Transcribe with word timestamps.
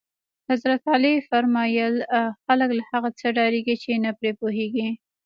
حضرت 0.49 0.83
علی 0.93 1.13
فرمایل: 1.29 1.95
خلک 2.45 2.69
له 2.77 2.83
هغه 2.91 3.09
څه 3.19 3.27
ډارېږي 3.37 3.75
چې 3.83 3.91
نه 4.03 4.11
پرې 4.17 4.31
پوهېږي. 4.39 4.87